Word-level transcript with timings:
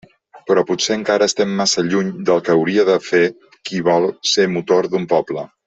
Però 0.51 0.61
potser 0.69 0.95
encara 0.99 1.27
estem 1.31 1.53
massa 1.59 1.83
lluny 1.91 2.09
del 2.31 2.43
que 2.47 2.55
hauria 2.55 2.87
de 2.89 2.97
fer 3.11 3.23
qui 3.69 3.83
vol 3.91 4.09
ser 4.33 4.51
motor 4.59 4.93
d'un 4.95 5.11
poble. 5.17 5.51